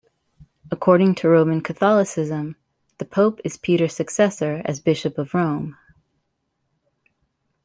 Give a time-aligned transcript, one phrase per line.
[0.71, 2.55] According to Roman Catholicism,
[2.97, 5.77] the pope is Peter's successor as Bishop of Rome.